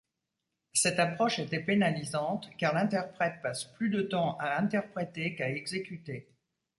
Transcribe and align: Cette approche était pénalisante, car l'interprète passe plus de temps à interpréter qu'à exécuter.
Cette 0.73 0.97
approche 0.97 1.37
était 1.37 1.59
pénalisante, 1.59 2.49
car 2.57 2.73
l'interprète 2.73 3.39
passe 3.43 3.65
plus 3.65 3.91
de 3.91 4.01
temps 4.01 4.35
à 4.39 4.59
interpréter 4.59 5.35
qu'à 5.35 5.47
exécuter. 5.51 6.27